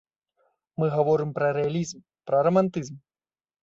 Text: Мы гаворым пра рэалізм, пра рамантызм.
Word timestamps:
Мы 0.81 0.85
гаворым 0.95 1.35
пра 1.37 1.53
рэалізм, 1.59 2.03
пра 2.29 2.45
рамантызм. 2.51 2.95